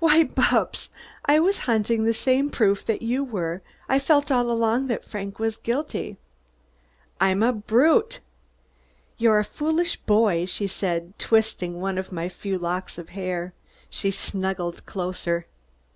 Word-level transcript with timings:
"Why, 0.00 0.24
Bupps, 0.24 0.90
I 1.26 1.38
was 1.38 1.58
hunting 1.58 2.02
the 2.02 2.12
same 2.12 2.50
proof 2.50 2.84
that 2.86 3.00
you 3.00 3.22
were. 3.22 3.62
I 3.88 4.00
felt 4.00 4.28
all 4.32 4.50
along 4.50 4.88
that 4.88 5.04
Frank 5.04 5.38
was 5.38 5.56
guilty." 5.56 6.16
"I'm 7.20 7.44
a 7.44 7.52
brute!" 7.52 8.18
"You're 9.18 9.38
a 9.38 9.44
foolish 9.44 9.96
boy," 9.98 10.46
she 10.46 10.66
said, 10.66 11.16
twisting 11.16 11.80
one 11.80 11.96
of 11.96 12.10
my 12.10 12.28
few 12.28 12.58
locks 12.58 12.98
of 12.98 13.10
hair. 13.10 13.54
She 13.88 14.10
snuggled 14.10 14.84
closer. 14.84 15.46